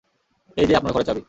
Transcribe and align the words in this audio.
এই 0.57 0.67
যে 0.67 0.73
আপনার 0.75 0.93
ঘরের 0.93 1.07
চাবি। 1.07 1.19